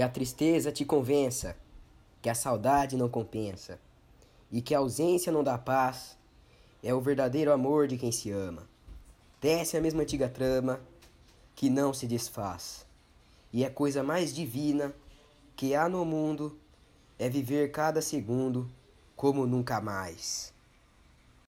[0.00, 1.54] Que a tristeza te convença,
[2.22, 3.78] que a saudade não compensa,
[4.50, 6.16] e que a ausência não dá paz,
[6.82, 8.66] é o verdadeiro amor de quem se ama.
[9.42, 10.80] Desce a mesma antiga trama,
[11.54, 12.86] que não se desfaz,
[13.52, 14.94] e a coisa mais divina
[15.54, 16.58] que há no mundo,
[17.18, 18.70] é viver cada segundo
[19.14, 20.50] como nunca mais.